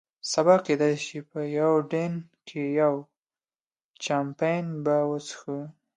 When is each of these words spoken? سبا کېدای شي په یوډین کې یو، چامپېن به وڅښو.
سبا 0.33 0.55
کېدای 0.65 0.93
شي 1.05 1.19
په 1.29 1.39
یوډین 1.57 2.13
کې 2.47 2.61
یو، 2.79 2.95
چامپېن 4.03 4.65
به 4.83 4.95
وڅښو. 5.09 5.59